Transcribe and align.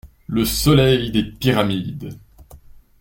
Le 0.25 0.45
soleil 0.45 1.11
des 1.11 1.21
Pyramides! 1.21 2.17